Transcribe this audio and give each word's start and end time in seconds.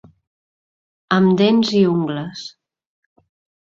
Amb 1.19 1.37
dents 1.43 1.77
i 1.83 1.85
ungles. 1.93 2.51